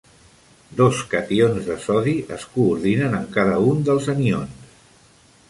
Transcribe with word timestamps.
Dos 0.77 1.01
cations 1.11 1.67
de 1.67 1.75
sodi 1.83 2.15
es 2.39 2.47
coordinen 2.55 3.15
amb 3.19 3.31
cada 3.37 3.61
un 3.75 3.87
dels 3.91 4.11
anions. 4.17 4.75